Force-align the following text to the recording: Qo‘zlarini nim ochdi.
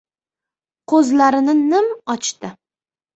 Qo‘zlarini 0.93 1.55
nim 1.59 1.91
ochdi. 2.15 2.51